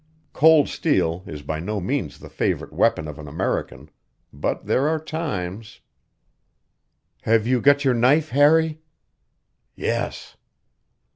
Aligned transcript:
Cold 0.33 0.67
steel 0.67 1.21
is 1.27 1.43
by 1.43 1.59
no 1.59 1.79
means 1.79 2.17
the 2.17 2.27
favorite 2.31 2.73
weapon 2.73 3.07
of 3.07 3.19
an 3.19 3.27
American, 3.27 3.87
but 4.33 4.65
there 4.65 4.87
are 4.89 4.97
times 4.97 5.79
"Have 7.21 7.45
you 7.45 7.61
got 7.61 7.85
your 7.85 7.93
knife, 7.93 8.29
Harry?" 8.29 8.81
"Yes." 9.75 10.37